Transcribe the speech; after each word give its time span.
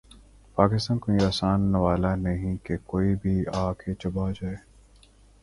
پاکستان 0.57 0.99
کوئی 0.99 1.17
آسان 1.25 1.71
نوالہ 1.71 2.15
نہیں 2.15 2.57
کہ 2.65 2.77
کوئی 2.85 3.15
بھی 3.15 3.43
آ 3.53 3.71
کے 3.73 3.93
چبا 3.93 4.31
جائے۔ 4.31 4.55